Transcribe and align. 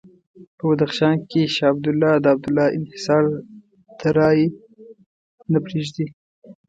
په 0.57 0.63
بدخشان 0.69 1.15
کې 1.29 1.41
شاه 1.55 1.69
عبدالله 1.73 2.11
د 2.19 2.25
عبدالله 2.33 2.67
انحصار 2.77 3.23
ته 3.99 4.07
رایې 4.17 4.47
نه 5.51 5.59
پرېږدي. 5.65 6.05